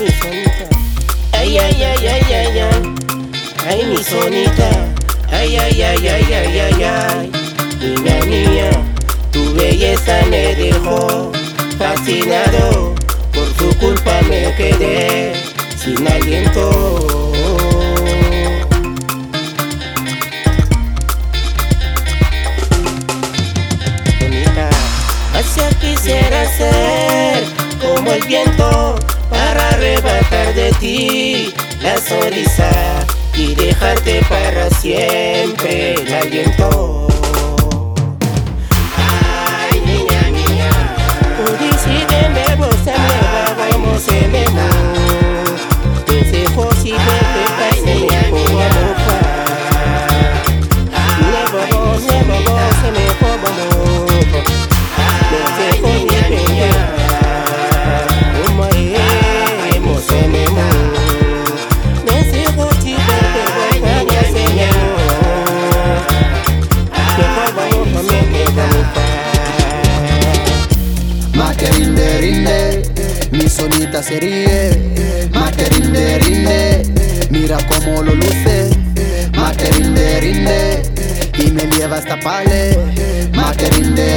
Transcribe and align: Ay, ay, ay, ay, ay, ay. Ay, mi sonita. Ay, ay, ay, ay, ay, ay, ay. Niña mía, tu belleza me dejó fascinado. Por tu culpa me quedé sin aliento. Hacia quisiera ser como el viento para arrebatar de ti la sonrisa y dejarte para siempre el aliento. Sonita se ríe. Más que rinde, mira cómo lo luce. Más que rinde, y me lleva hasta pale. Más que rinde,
Ay, 0.00 1.58
ay, 1.58 1.82
ay, 1.82 2.06
ay, 2.06 2.32
ay, 2.32 2.58
ay. 2.58 2.94
Ay, 3.68 3.84
mi 3.84 4.02
sonita. 4.02 4.70
Ay, 5.30 5.56
ay, 5.58 5.82
ay, 5.82 6.08
ay, 6.08 6.32
ay, 6.32 6.58
ay, 6.58 6.82
ay. 6.84 7.30
Niña 7.82 8.24
mía, 8.24 8.70
tu 9.30 9.52
belleza 9.54 10.22
me 10.30 10.54
dejó 10.54 11.30
fascinado. 11.78 12.94
Por 13.34 13.46
tu 13.58 13.76
culpa 13.78 14.22
me 14.30 14.54
quedé 14.54 15.34
sin 15.76 16.08
aliento. 16.08 16.96
Hacia 25.34 25.68
quisiera 25.78 26.46
ser 26.56 27.44
como 27.82 28.12
el 28.12 28.22
viento 28.24 28.98
para 29.52 29.68
arrebatar 29.70 30.54
de 30.54 30.70
ti 30.78 31.52
la 31.82 31.96
sonrisa 31.98 32.70
y 33.36 33.54
dejarte 33.56 34.22
para 34.28 34.70
siempre 34.70 35.94
el 35.94 36.14
aliento. 36.14 37.09
Sonita 74.00 74.02
se 74.02 74.20
ríe. 74.20 75.28
Más 75.32 75.52
que 75.56 75.64
rinde, 75.66 76.82
mira 77.30 77.58
cómo 77.68 78.02
lo 78.02 78.14
luce. 78.14 78.70
Más 79.34 79.56
que 79.56 79.70
rinde, 79.70 80.82
y 81.38 81.50
me 81.50 81.64
lleva 81.66 81.96
hasta 81.96 82.18
pale. 82.20 82.78
Más 83.34 83.56
que 83.56 83.68
rinde, 83.70 84.09